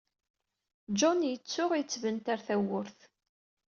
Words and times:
John 0.99 1.19
yettuɣ 1.29 1.71
yettbenter 1.75 2.39
tawurt. 2.47 2.99